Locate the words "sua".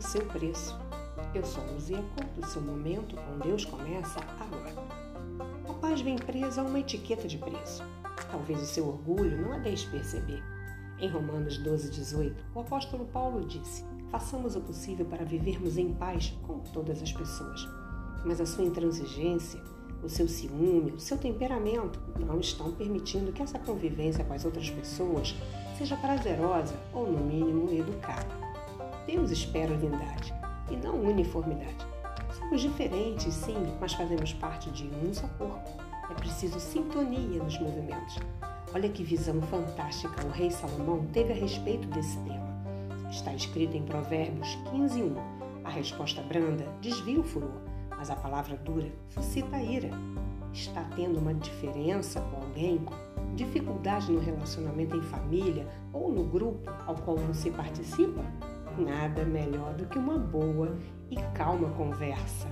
18.46-18.64